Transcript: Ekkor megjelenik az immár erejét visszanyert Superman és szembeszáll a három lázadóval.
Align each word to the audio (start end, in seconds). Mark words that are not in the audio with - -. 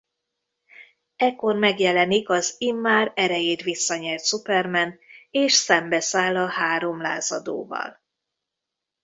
Ekkor 1.15 1.55
megjelenik 1.55 2.29
az 2.29 2.55
immár 2.57 3.11
erejét 3.15 3.61
visszanyert 3.61 4.25
Superman 4.25 4.99
és 5.31 5.53
szembeszáll 5.53 6.35
a 6.37 6.47
három 6.47 7.01
lázadóval. 7.01 8.01